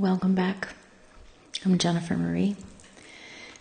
[0.00, 0.68] Welcome back.
[1.62, 2.56] I'm Jennifer Marie,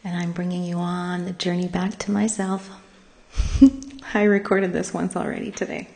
[0.06, 2.70] and I'm bringing you on the journey back to myself.
[4.14, 5.90] I recorded this once already today,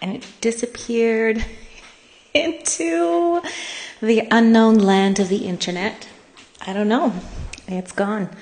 [0.00, 1.44] and it disappeared
[2.34, 3.42] into
[4.00, 6.08] the unknown land of the internet.
[6.66, 7.12] I don't know.
[7.68, 8.34] It's gone.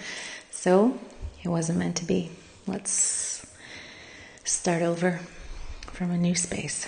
[0.52, 0.96] So
[1.43, 2.30] it wasn't meant to be.
[2.68, 3.45] Let's
[4.45, 5.18] start over
[5.90, 6.86] from a new space.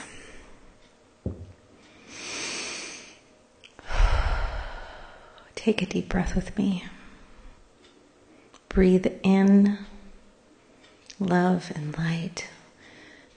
[5.64, 6.84] Take a deep breath with me.
[8.68, 9.78] Breathe in
[11.18, 12.50] love and light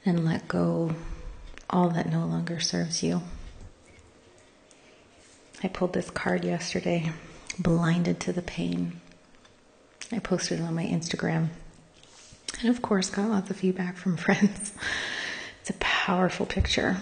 [0.05, 0.93] and let go
[1.69, 3.21] all that no longer serves you.
[5.63, 7.13] I pulled this card yesterday,
[7.57, 8.99] blinded to the pain.
[10.11, 11.47] I posted it on my Instagram.
[12.59, 14.73] And of course, got lots of feedback from friends.
[15.61, 16.97] It's a powerful picture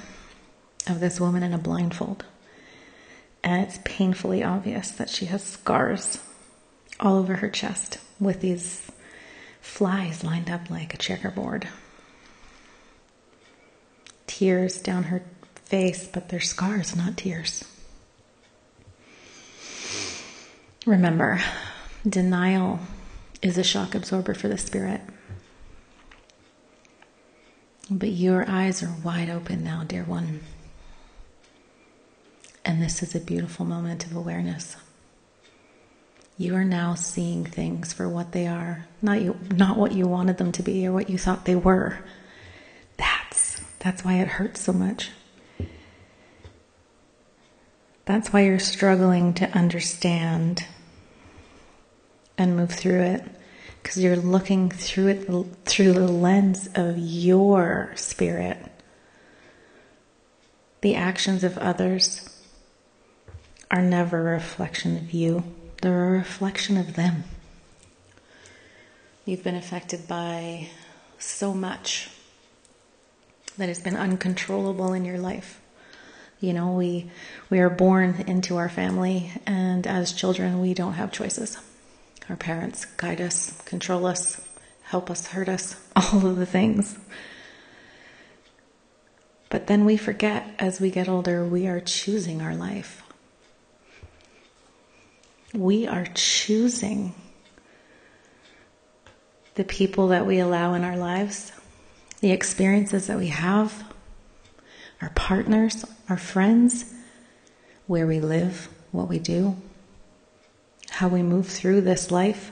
[0.88, 2.26] of this woman in a blindfold
[3.46, 6.18] and it's painfully obvious that she has scars
[7.00, 8.92] all over her chest with these
[9.62, 11.68] flies lined up like a checkerboard.
[14.26, 17.64] Tears down her face, but they're scars, not tears.
[20.88, 21.40] Remember,
[22.08, 22.80] denial
[23.44, 25.02] is a shock absorber for the spirit.
[27.92, 30.42] But your eyes are wide open now, dear one.
[32.66, 34.76] And this is a beautiful moment of awareness.
[36.36, 40.38] You are now seeing things for what they are, not you, not what you wanted
[40.38, 42.00] them to be or what you thought they were.
[42.98, 45.12] That's that's why it hurts so much.
[48.06, 50.66] That's why you're struggling to understand
[52.38, 53.24] and move through it
[53.82, 55.28] because you're looking through it
[55.66, 58.58] through the lens of your spirit.
[60.82, 62.30] The actions of others
[63.76, 65.44] are never a reflection of you,
[65.82, 67.26] they're a reflection of them.
[69.26, 70.70] You've been affected by
[71.20, 72.10] so much
[73.58, 75.60] that has been uncontrollable in your life.
[76.40, 77.12] You know, we
[77.50, 81.58] we are born into our family and as children we don't have choices.
[82.30, 84.40] Our parents guide us, control us,
[84.84, 86.98] help us, hurt us, all of the things.
[89.50, 93.02] But then we forget as we get older, we are choosing our life
[95.56, 97.14] we are choosing
[99.56, 101.52] the people that we allow in our lives,
[102.20, 103.86] the experiences that we have,
[105.02, 106.94] our partners, our friends,
[107.88, 109.56] where we live, what we do,
[110.90, 112.52] how we move through this life.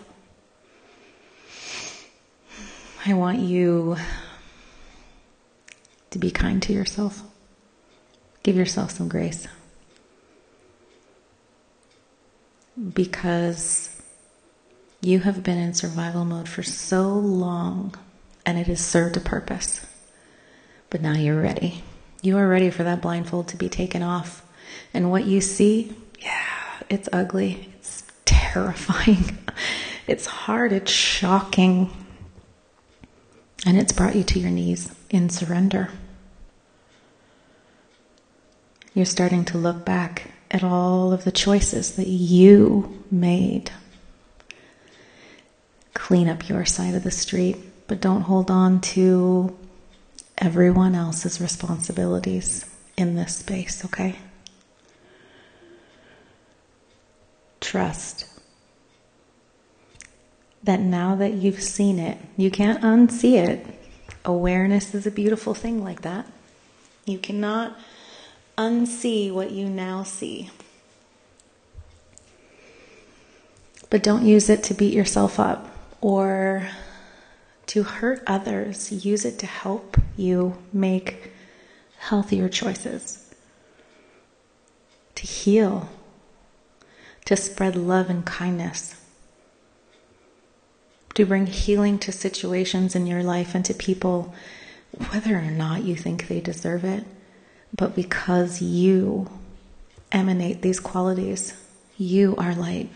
[3.06, 3.98] I want you
[6.12, 7.22] to be kind to yourself.
[8.44, 9.48] Give yourself some grace.
[12.94, 13.90] Because
[15.02, 17.94] you have been in survival mode for so long
[18.46, 19.86] and it has served a purpose.
[20.90, 21.84] But now you're ready.
[22.22, 24.46] You are ready for that blindfold to be taken off.
[24.94, 26.46] And what you see, yeah,
[26.90, 27.70] it's ugly.
[27.78, 29.38] It's terrifying.
[30.06, 30.74] It's hard.
[30.74, 31.90] It's shocking.
[33.66, 35.92] And it's brought you to your knees in surrender.
[38.94, 43.72] You're starting to look back at all of the choices that you made.
[45.96, 49.58] Clean up your side of the street, but don't hold on to
[50.38, 54.16] everyone else's responsibilities in this space, okay?
[57.60, 58.28] Trust
[60.64, 63.66] that now that you've seen it, you can't unsee it.
[64.24, 66.28] Awareness is a beautiful thing like that.
[67.06, 67.78] You cannot
[68.58, 70.50] unsee what you now see.
[73.90, 75.70] But don't use it to beat yourself up
[76.02, 76.70] or
[77.68, 78.92] to hurt others.
[79.06, 81.32] Use it to help you make
[82.00, 83.34] healthier choices,
[85.16, 85.90] to heal,
[87.26, 88.96] to spread love and kindness,
[91.14, 94.34] to bring healing to situations in your life and to people,
[95.10, 97.06] whether or not you think they deserve it
[97.76, 99.30] but because you
[100.12, 101.54] emanate these qualities,
[101.98, 102.90] you are light,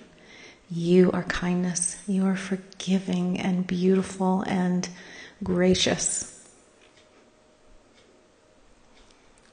[0.70, 4.88] you are kindness, you are forgiving and beautiful and
[5.44, 6.34] gracious.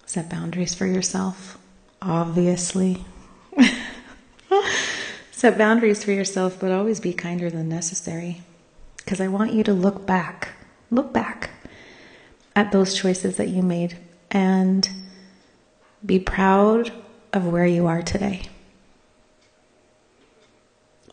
[0.04, 1.58] Set boundaries for yourself,
[2.02, 3.04] obviously.
[5.32, 8.42] Set boundaries for yourself, but always be kinder than necessary.
[8.98, 10.52] Because I want you to look back,
[10.90, 11.50] look back
[12.54, 13.98] at those choices that you made
[14.30, 14.88] and
[16.04, 16.92] be proud
[17.32, 18.42] of where you are today.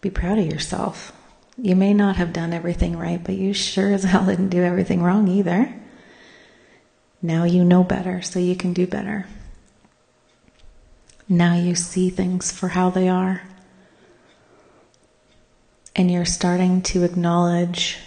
[0.02, 1.14] Be proud of yourself.
[1.58, 5.02] You may not have done everything right, but you sure as hell didn't do everything
[5.02, 5.74] wrong either.
[7.22, 9.28] Now you know better, so you can do better.
[11.30, 13.44] Now you see things for how they are.
[15.96, 18.00] And you're starting to acknowledge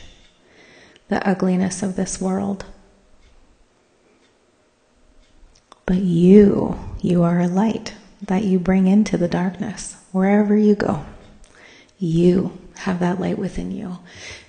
[1.08, 2.64] the ugliness of this world.
[5.86, 11.04] But you, you are a light that you bring into the darkness wherever you go.
[11.98, 13.98] You have that light within you,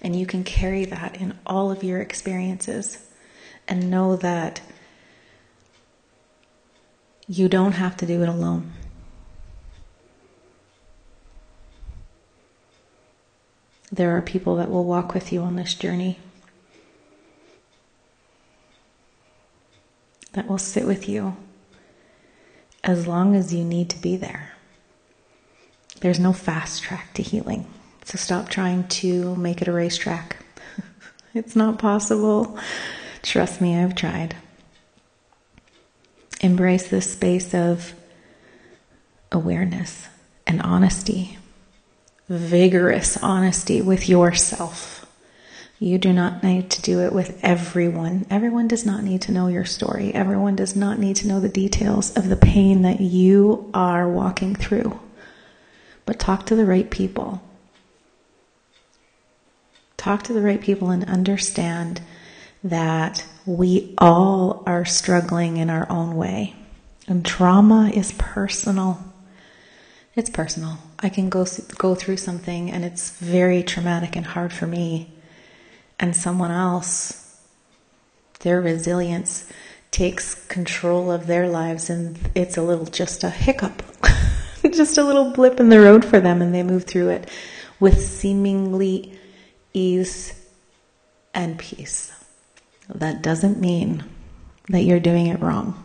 [0.01, 2.97] and you can carry that in all of your experiences
[3.67, 4.61] and know that
[7.27, 8.71] you don't have to do it alone.
[13.91, 16.19] There are people that will walk with you on this journey,
[20.35, 21.35] that will sit with you
[22.83, 24.51] as long as you need to be there.
[26.01, 27.65] There's no fast track to healing.
[28.03, 30.37] So stop trying to make it a racetrack.
[31.33, 32.59] it's not possible.
[33.23, 34.35] Trust me, I've tried.
[36.41, 37.93] Embrace this space of
[39.31, 40.09] awareness
[40.45, 41.37] and honesty,
[42.27, 44.94] vigorous honesty with yourself.
[45.79, 48.25] You do not need to do it with everyone.
[48.29, 50.13] Everyone does not need to know your story.
[50.13, 54.55] Everyone does not need to know the details of the pain that you are walking
[54.55, 54.99] through.
[56.05, 57.41] But talk to the right people.
[59.97, 62.01] Talk to the right people and understand
[62.63, 66.55] that we all are struggling in our own way.
[67.07, 69.03] And trauma is personal.
[70.15, 70.77] It's personal.
[70.99, 71.45] I can go
[71.77, 75.11] go through something and it's very traumatic and hard for me.
[75.99, 77.25] And someone else
[78.39, 79.49] their resilience
[79.89, 83.81] takes control of their lives and it's a little just a hiccup.
[84.61, 87.29] just a little blip in the road for them and they move through it
[87.79, 89.17] with seemingly
[89.73, 90.33] ease
[91.33, 92.13] and peace.
[92.87, 94.03] That doesn't mean
[94.69, 95.81] that you're doing it wrong.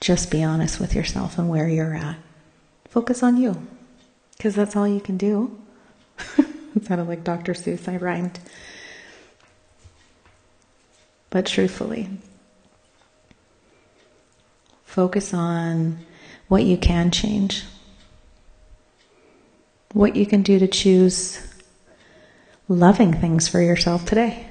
[0.00, 2.16] Just be honest with yourself and where you're at.
[2.88, 3.66] Focus on you,
[4.40, 5.54] because that's all you can do.
[6.38, 7.52] it sounded like Dr.
[7.52, 8.40] Seuss, I rhymed.
[11.28, 12.08] But truthfully,
[14.86, 15.98] focus on
[16.48, 17.64] what you can change
[19.92, 21.46] what you can do to choose
[22.66, 24.46] loving things for yourself today,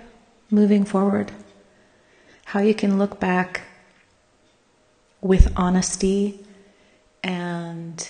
[0.51, 1.31] moving forward.
[2.45, 3.61] How you can look back
[5.19, 6.45] with honesty
[7.23, 8.07] and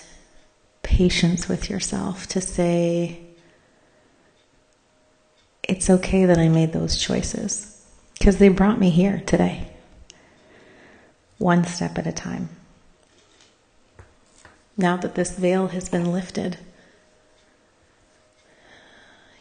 [0.90, 3.20] patience with yourself to say,
[5.62, 7.86] it's okay that I made those choices
[8.18, 9.68] because they brought me here today,
[11.38, 12.48] one step at a time.
[14.76, 16.58] Now that this veil has been lifted,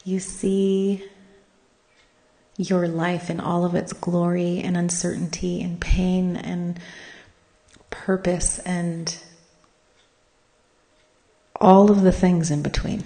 [0.06, 1.04] you see
[2.58, 6.80] your life in all of its glory and uncertainty and pain and
[7.90, 9.18] purpose and
[11.60, 13.04] all of the things in between.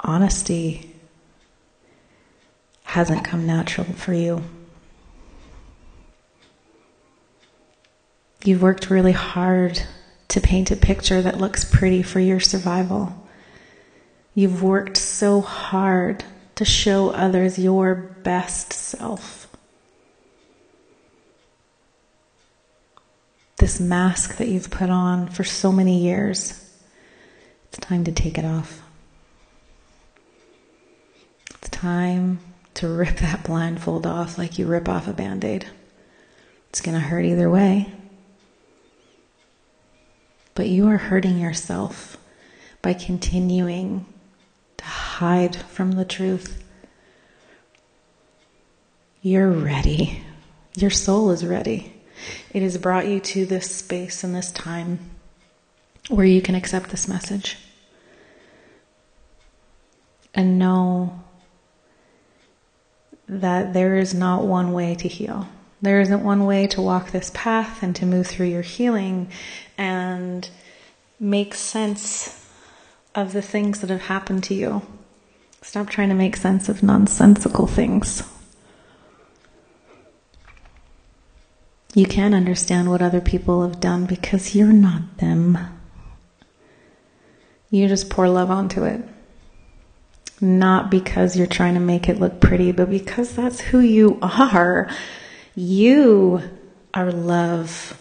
[0.00, 0.94] Honesty
[2.82, 4.42] hasn't come natural for you.
[8.44, 9.80] You've worked really hard
[10.28, 13.14] to paint a picture that looks pretty for your survival.
[14.34, 16.24] You've worked so hard
[16.56, 19.41] to show others your best self.
[23.62, 26.68] This mask that you've put on for so many years,
[27.68, 28.82] it's time to take it off.
[31.48, 32.40] It's time
[32.74, 35.68] to rip that blindfold off like you rip off a band aid.
[36.70, 37.92] It's going to hurt either way.
[40.56, 42.16] But you are hurting yourself
[42.82, 44.06] by continuing
[44.78, 46.64] to hide from the truth.
[49.22, 50.24] You're ready.
[50.74, 51.91] Your soul is ready.
[52.52, 54.98] It has brought you to this space and this time
[56.08, 57.56] where you can accept this message
[60.34, 61.22] and know
[63.28, 65.48] that there is not one way to heal.
[65.80, 69.30] There isn't one way to walk this path and to move through your healing
[69.76, 70.48] and
[71.18, 72.48] make sense
[73.14, 74.82] of the things that have happened to you.
[75.60, 78.22] Stop trying to make sense of nonsensical things.
[81.94, 85.58] You can't understand what other people have done because you're not them.
[87.70, 89.02] You just pour love onto it.
[90.40, 94.90] Not because you're trying to make it look pretty, but because that's who you are.
[95.54, 96.42] You
[96.94, 97.98] are love.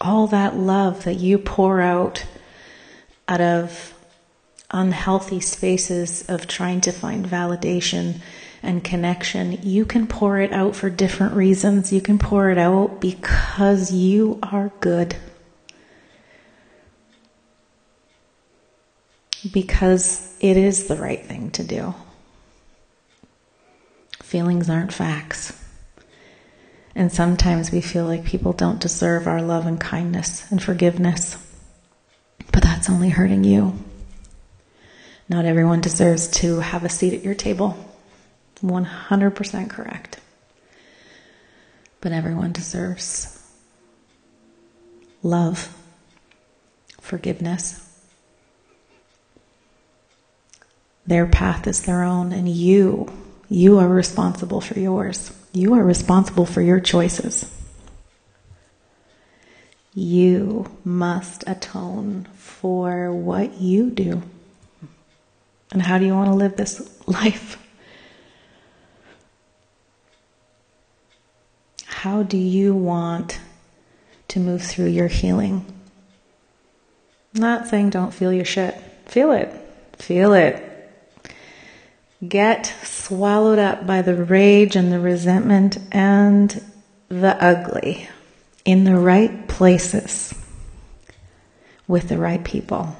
[0.00, 2.24] All that love that you pour out
[3.28, 3.94] out of
[4.70, 8.20] unhealthy spaces of trying to find validation
[8.62, 11.92] and connection, you can pour it out for different reasons.
[11.92, 15.16] You can pour it out because you are good.
[19.52, 21.94] Because it is the right thing to do.
[24.22, 25.58] Feelings aren't facts.
[26.94, 31.36] And sometimes we feel like people don't deserve our love and kindness and forgiveness.
[32.52, 33.82] But that's only hurting you.
[35.28, 37.76] Not everyone deserves to have a seat at your table.
[38.62, 40.20] 100% correct.
[42.00, 43.38] But everyone deserves
[45.22, 45.74] love,
[47.00, 47.88] forgiveness.
[51.06, 53.12] Their path is their own, and you,
[53.48, 55.32] you are responsible for yours.
[55.52, 57.50] You are responsible for your choices.
[59.94, 64.22] You must atone for what you do.
[65.70, 67.61] And how do you want to live this life?
[72.02, 73.38] How do you want
[74.26, 75.64] to move through your healing?
[77.32, 78.74] not saying don't feel your shit.
[79.06, 79.48] Feel it.
[79.98, 80.90] Feel it.
[82.28, 86.60] Get swallowed up by the rage and the resentment and
[87.08, 88.08] the ugly
[88.64, 90.34] in the right places
[91.86, 92.96] with the right people.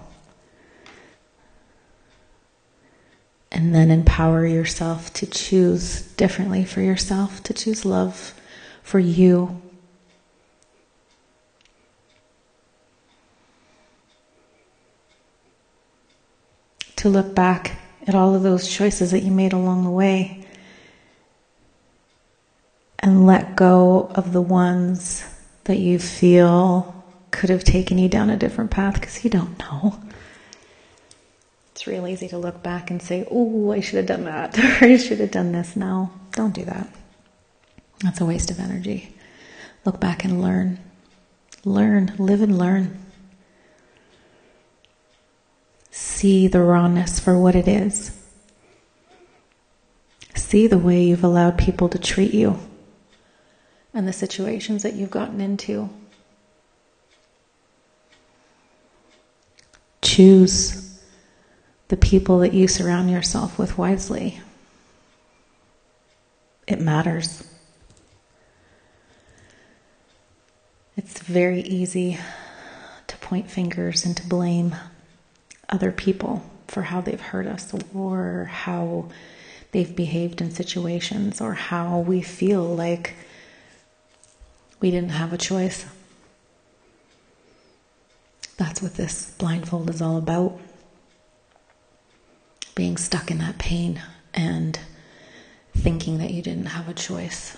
[3.50, 8.34] And then empower yourself to choose differently for yourself, to choose love
[8.82, 9.60] for you.
[16.96, 20.46] To look back at all of those choices that you made along the way
[22.98, 25.24] and let go of the ones
[25.64, 29.98] that you feel could have taken you down a different path because you don't know.
[31.72, 34.84] It's real easy to look back and say, oh, I should have done that, or
[34.86, 35.74] I should have done this.
[35.74, 36.88] No, don't do that.
[38.02, 39.14] That's a waste of energy.
[39.84, 40.78] Look back and learn.
[41.64, 42.98] Learn, live and learn.
[45.90, 48.10] See the rawness for what it is.
[50.34, 52.58] See the way you've allowed people to treat you
[53.94, 55.88] and the situations that you've gotten into.
[60.00, 61.00] Choose
[61.88, 64.40] the people that you surround yourself with wisely.
[66.66, 67.51] It matters.
[70.94, 72.18] It's very easy
[73.06, 74.76] to point fingers and to blame
[75.68, 79.08] other people for how they've hurt us or how
[79.70, 83.14] they've behaved in situations or how we feel like
[84.80, 85.86] we didn't have a choice.
[88.58, 90.60] That's what this blindfold is all about.
[92.74, 94.02] Being stuck in that pain
[94.34, 94.78] and
[95.74, 97.56] thinking that you didn't have a choice.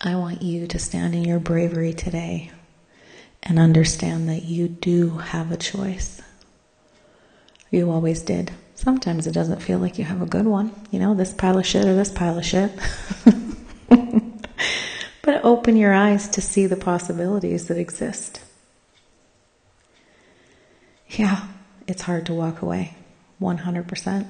[0.00, 2.50] I want you to stand in your bravery today
[3.42, 6.20] and understand that you do have a choice.
[7.70, 8.52] You always did.
[8.74, 10.70] Sometimes it doesn't feel like you have a good one.
[10.90, 12.72] You know, this pile of shit or this pile of shit.
[15.22, 18.40] but open your eyes to see the possibilities that exist.
[21.08, 21.46] Yeah,
[21.86, 22.96] it's hard to walk away
[23.40, 24.26] 100%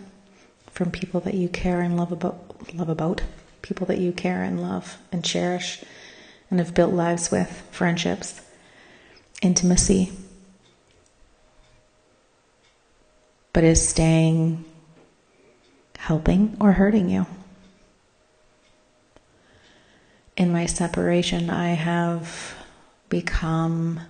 [0.70, 3.22] from people that you care and love about, love about,
[3.66, 5.82] people that you care and love and cherish
[6.50, 8.40] and have built lives with, friendships,
[9.42, 10.12] intimacy.
[13.52, 14.64] But is staying
[15.98, 17.26] helping or hurting you?
[20.36, 22.54] in my separation, I have
[23.08, 24.00] become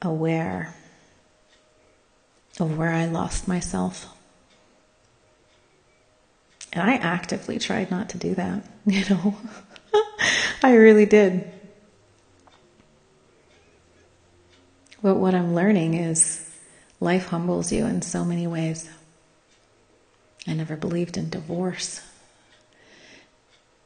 [0.00, 0.74] aware
[2.58, 4.08] of where I lost myself.
[6.72, 9.36] And I actively tried not to do that, you know.
[10.62, 11.50] I really did.
[15.02, 16.48] But what I'm learning is
[17.00, 18.88] life humbles you in so many ways.
[20.46, 22.00] I never believed in divorce.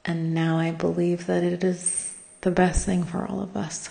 [0.05, 3.89] And now I believe that it is the best thing for all of us.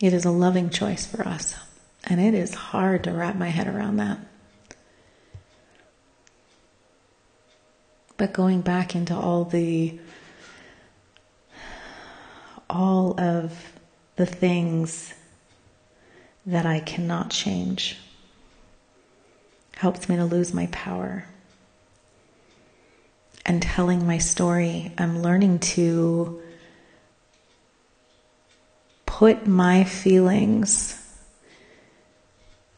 [0.00, 1.54] It is a loving choice for us.
[2.04, 4.18] And it is hard to wrap my head around that.
[8.22, 9.98] But going back into all the
[12.70, 13.72] all of
[14.14, 15.12] the things
[16.46, 17.98] that I cannot change.
[19.74, 21.26] helps me to lose my power.
[23.44, 26.40] And telling my story, I'm learning to
[29.04, 30.96] put my feelings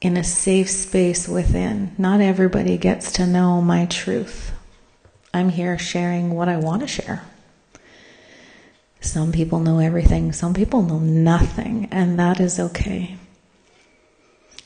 [0.01, 1.95] in a safe space within.
[1.99, 4.54] Not everybody gets to know my truth.
[5.35, 7.25] I'm here sharing what I want to share.
[9.01, 13.17] Some people know everything, some people know nothing, and that is okay.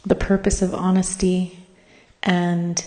[0.05, 1.59] The purpose of honesty
[2.23, 2.85] and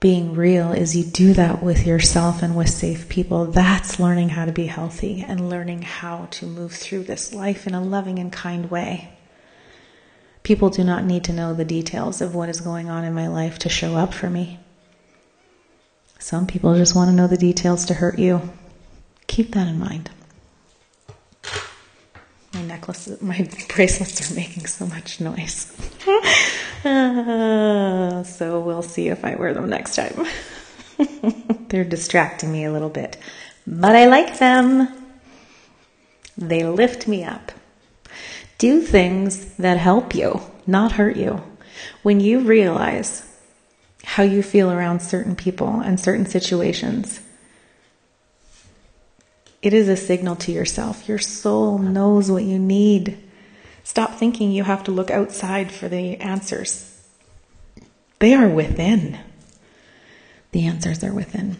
[0.00, 3.46] being real is you do that with yourself and with safe people.
[3.46, 7.74] That's learning how to be healthy and learning how to move through this life in
[7.74, 9.08] a loving and kind way.
[10.42, 13.28] People do not need to know the details of what is going on in my
[13.28, 14.60] life to show up for me.
[16.24, 18.40] Some people just want to know the details to hurt you.
[19.26, 20.08] Keep that in mind.
[22.54, 25.70] My necklaces, my bracelets are making so much noise.
[26.82, 30.26] so we'll see if I wear them next time.
[31.68, 33.18] They're distracting me a little bit,
[33.66, 34.88] but I like them.
[36.38, 37.52] They lift me up.
[38.56, 41.42] Do things that help you, not hurt you.
[42.02, 43.30] When you realize
[44.04, 47.20] how you feel around certain people and certain situations.
[49.62, 51.08] It is a signal to yourself.
[51.08, 53.18] Your soul knows what you need.
[53.82, 56.90] Stop thinking you have to look outside for the answers.
[58.18, 59.18] They are within.
[60.52, 61.56] The answers are within.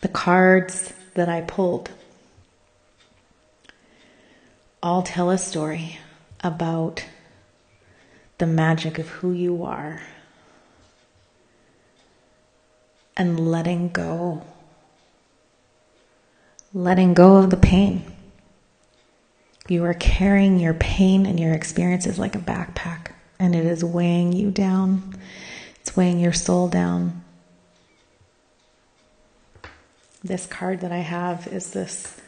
[0.00, 1.90] The cards that I pulled
[4.82, 5.98] all tell a story
[6.42, 7.04] about
[8.38, 10.00] the magic of who you are
[13.20, 14.42] and letting go.
[16.72, 18.02] Letting go of the pain.
[19.68, 23.08] You are carrying your pain and your experiences like a backpack,
[23.38, 25.18] and it is weighing you down.
[25.82, 27.22] It's weighing your soul down.
[30.24, 32.18] This card that I have is this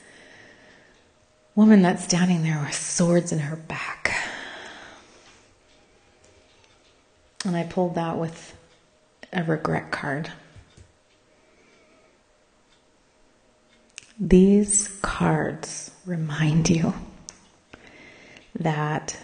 [1.54, 4.14] woman that's standing there with swords in her back.
[7.46, 8.54] And I pulled that with
[9.32, 10.30] a regret card.
[14.18, 16.94] These cards remind you
[18.58, 19.16] that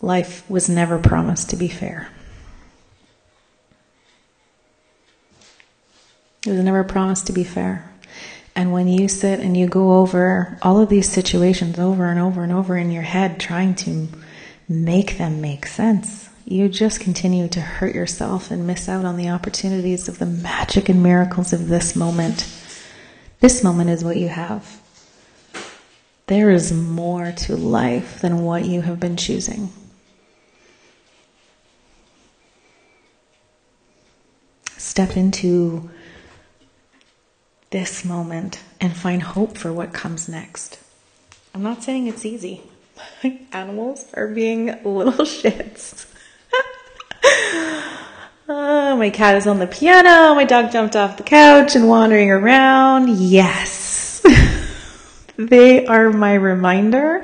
[0.00, 2.08] life was never promised to be fair.
[6.46, 7.92] It was never promised to be fair.
[8.54, 12.42] And when you sit and you go over all of these situations over and over
[12.42, 14.08] and over in your head, trying to
[14.68, 19.28] make them make sense, you just continue to hurt yourself and miss out on the
[19.28, 22.50] opportunities of the magic and miracles of this moment.
[23.40, 24.80] This moment is what you have.
[26.26, 29.68] There is more to life than what you have been choosing.
[34.78, 35.90] Step into
[37.68, 40.78] this moment and find hope for what comes next.
[41.54, 42.62] I'm not saying it's easy.
[43.52, 46.06] Animals are being little shits.
[48.50, 50.34] Oh, my cat is on the piano.
[50.34, 53.10] My dog jumped off the couch and wandering around.
[53.10, 54.24] Yes.
[55.36, 57.22] they are my reminder.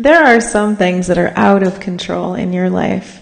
[0.00, 3.20] There are some things that are out of control in your life.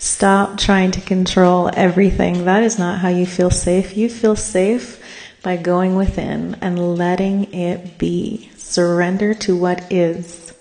[0.00, 2.46] Stop trying to control everything.
[2.46, 3.96] That is not how you feel safe.
[3.96, 5.00] You feel safe
[5.42, 8.50] by going within and letting it be.
[8.56, 10.52] Surrender to what is.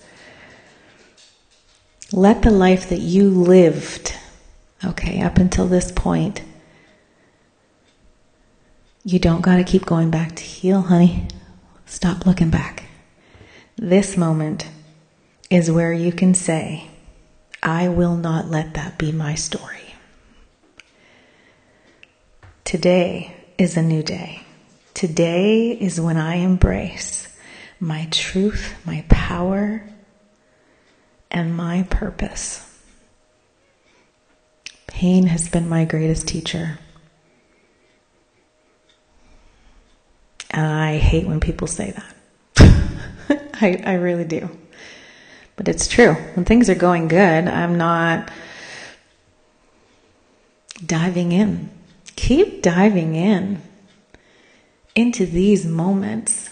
[2.11, 4.13] Let the life that you lived
[4.83, 6.41] Okay, up until this point,
[9.03, 11.27] you don't got to keep going back to heal, honey.
[11.85, 12.85] Stop looking back.
[13.75, 14.67] This moment
[15.49, 16.87] is where you can say,
[17.61, 19.95] I will not let that be my story.
[22.63, 24.43] Today is a new day.
[24.93, 27.27] Today is when I embrace
[27.79, 29.83] my truth, my power,
[31.31, 32.68] and my purpose.
[34.89, 36.79] Pain has been my greatest teacher.
[40.51, 43.43] I hate when people say that.
[43.61, 44.49] I, I really do.
[45.55, 46.15] But it's true.
[46.33, 48.31] When things are going good, I'm not
[50.83, 51.69] diving in.
[52.15, 53.61] Keep diving in
[54.95, 56.49] into these moments.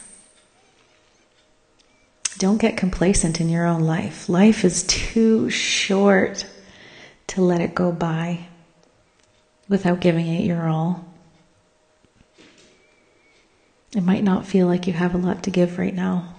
[2.37, 4.29] Don't get complacent in your own life.
[4.29, 6.45] Life is too short
[7.27, 8.47] to let it go by
[9.67, 11.05] without giving it your all.
[13.95, 16.35] It might not feel like you have a lot to give right now.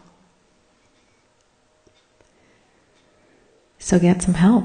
[3.78, 4.64] So get some help.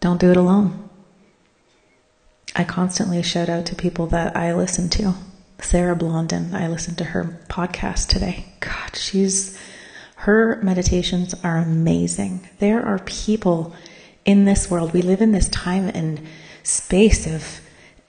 [0.00, 0.88] Don't do it alone.
[2.54, 5.14] I constantly shout out to people that I listen to.
[5.58, 8.46] Sarah Blondin, I listened to her podcast today.
[8.60, 9.58] God, she's
[10.16, 12.48] her meditations are amazing.
[12.58, 13.74] There are people
[14.24, 14.92] in this world.
[14.92, 16.20] We live in this time and
[16.62, 17.60] space of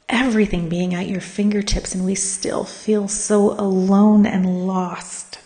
[0.09, 5.39] everything being at your fingertips, and we still feel so alone and lost.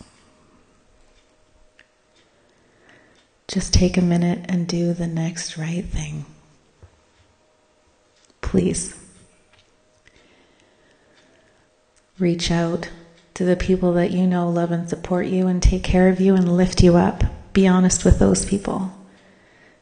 [3.47, 6.25] Just take a minute and do the next right thing.
[8.41, 8.95] Please.
[12.19, 12.89] Reach out
[13.35, 16.35] to the people that you know love and support you and take care of you
[16.35, 17.23] and lift you up.
[17.53, 18.96] Be honest with those people.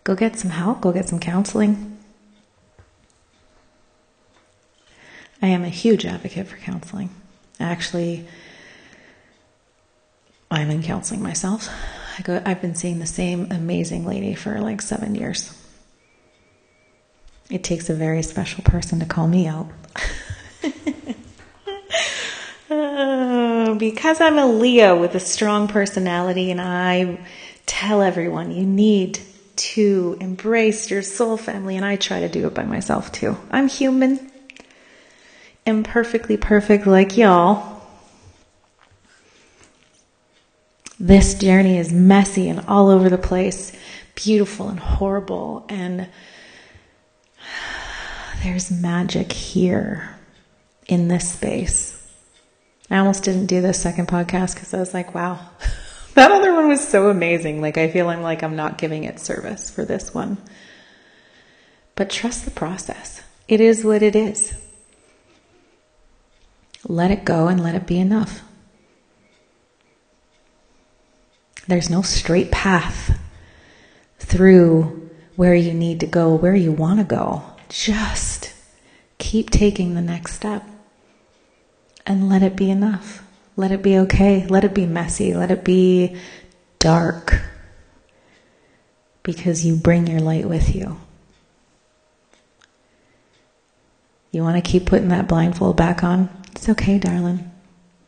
[0.06, 1.98] Go get some help, go get some counseling.
[5.42, 7.10] I am a huge advocate for counseling.
[7.60, 8.28] Actually,
[10.52, 11.68] I'm in counseling myself.
[12.20, 15.52] I go, I've been seeing the same amazing lady for like seven years.
[17.50, 19.68] It takes a very special person to call me out.
[23.80, 27.26] because I'm a Leo with a strong personality, and I
[27.66, 29.20] tell everyone you need
[29.56, 33.38] to embrace your soul family, and I try to do it by myself too.
[33.52, 34.32] I'm human,
[35.66, 37.82] imperfectly perfect like y'all.
[41.00, 43.74] This journey is messy and all over the place,
[44.16, 46.08] beautiful and horrible, and
[48.44, 50.18] there's magic here
[50.88, 52.02] in this space.
[52.90, 55.40] I almost didn't do this second podcast because I was like, wow,
[56.16, 57.62] that other one was so amazing.
[57.62, 60.38] Like, I feel I'm like I'm not giving it service for this one.
[61.96, 63.22] But trust the process.
[63.48, 64.54] It is what it is.
[66.88, 68.42] Let it go and let it be enough.
[71.68, 73.18] There's no straight path
[74.20, 77.44] through where you need to go, where you want to go.
[77.70, 78.54] Just
[79.18, 80.64] keep taking the next step
[82.06, 83.24] and let it be enough.
[83.56, 84.46] Let it be okay.
[84.48, 85.34] Let it be messy.
[85.34, 86.18] Let it be
[86.80, 87.42] dark
[89.24, 90.98] because you bring your light with you.
[94.32, 96.30] You want to keep putting that blindfold back on?
[96.52, 97.52] It's okay, darling.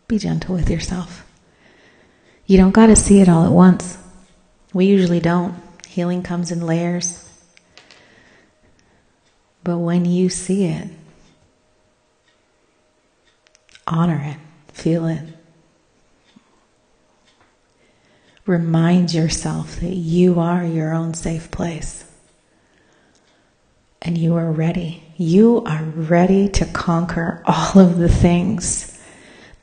[0.07, 1.25] Be gentle with yourself.
[2.45, 3.97] You don't got to see it all at once.
[4.73, 5.55] We usually don't.
[5.87, 7.23] Healing comes in layers.
[9.63, 10.89] But when you see it,
[13.85, 15.36] honor it, feel it.
[18.47, 22.05] Remind yourself that you are your own safe place.
[24.01, 25.03] And you are ready.
[25.17, 28.97] You are ready to conquer all of the things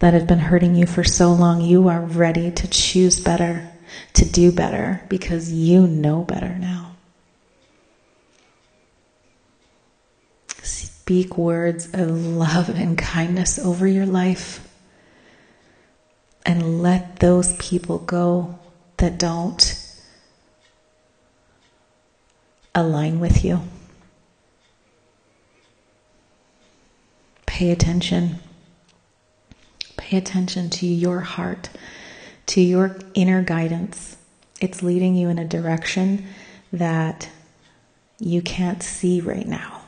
[0.01, 3.71] that have been hurting you for so long, you are ready to choose better,
[4.13, 6.95] to do better, because you know better now.
[10.63, 14.69] Speak words of love and kindness over your life
[16.45, 18.59] and let those people go
[18.99, 19.81] that don't
[22.75, 23.61] align with you.
[27.47, 28.41] Pay attention.
[29.97, 31.71] Pay attention to your heart,
[32.47, 34.17] to your inner guidance.
[34.61, 36.27] It's leading you in a direction
[36.73, 37.29] that
[38.19, 39.83] you can't see right now.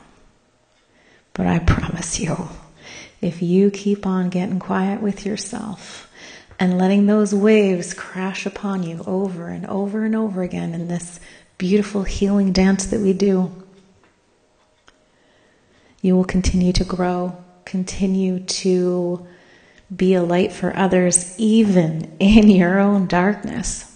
[1.33, 2.49] But I promise you,
[3.21, 6.06] if you keep on getting quiet with yourself
[6.59, 11.19] and letting those waves crash upon you over and over and over again in this
[11.57, 13.51] beautiful healing dance that we do,
[16.01, 19.27] you will continue to grow, continue to
[19.95, 23.93] be a light for others, even in your own darkness.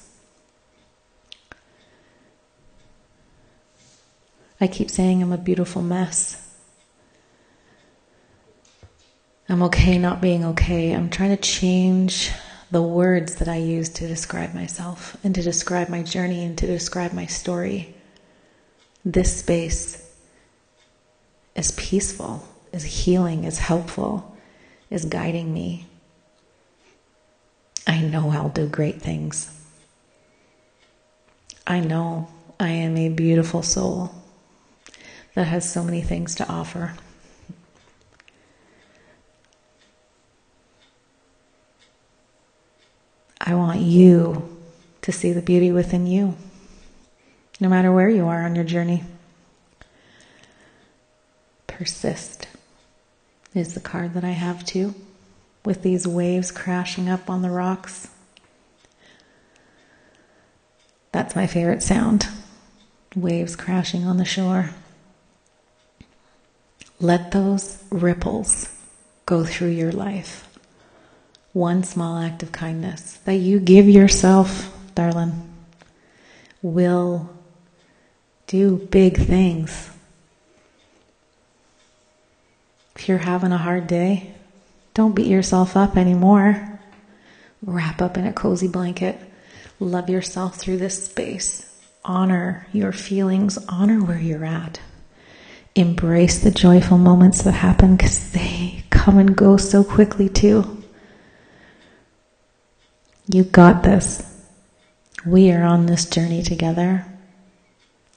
[4.59, 6.37] I keep saying I'm a beautiful mess.
[9.49, 10.91] I'm okay not being okay.
[10.91, 12.31] I'm trying to change
[12.71, 16.67] the words that I use to describe myself and to describe my journey and to
[16.67, 17.93] describe my story.
[19.03, 20.09] This space
[21.55, 24.31] is peaceful, is healing, is helpful
[24.91, 25.87] is guiding me.
[27.87, 29.49] I know I'll do great things.
[31.65, 32.27] I know
[32.59, 34.13] I am a beautiful soul
[35.33, 36.93] that has so many things to offer.
[43.51, 44.47] I want you
[45.01, 46.37] to see the beauty within you,
[47.59, 49.03] no matter where you are on your journey.
[51.67, 52.47] Persist
[53.53, 54.95] is the card that I have too,
[55.65, 58.07] with these waves crashing up on the rocks.
[61.11, 62.29] That's my favorite sound
[63.17, 64.69] waves crashing on the shore.
[67.01, 68.73] Let those ripples
[69.25, 70.47] go through your life.
[71.53, 75.49] One small act of kindness that you give yourself, darling,
[76.61, 77.29] will
[78.47, 79.89] do big things.
[82.95, 84.33] If you're having a hard day,
[84.93, 86.79] don't beat yourself up anymore.
[87.63, 89.17] Wrap up in a cozy blanket.
[89.79, 91.67] Love yourself through this space.
[92.05, 93.57] Honor your feelings.
[93.67, 94.79] Honor where you're at.
[95.75, 100.80] Embrace the joyful moments that happen because they come and go so quickly, too.
[103.27, 104.23] You got this.
[105.25, 107.05] We are on this journey together.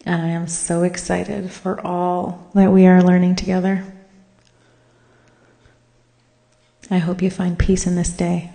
[0.06, 3.84] And I am so excited for all that we are learning together.
[6.90, 8.50] I hope you find peace in this day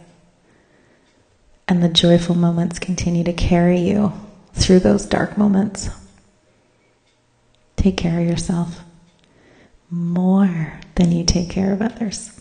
[1.69, 4.11] and the joyful moments continue to carry you
[4.53, 5.89] through those dark moments.
[7.75, 8.83] Take care of yourself
[9.91, 12.38] more than you take care of others.